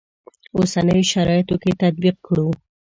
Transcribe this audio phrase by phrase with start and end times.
[0.57, 2.47] اوسنیو شرایطو کې تطبیق کړو.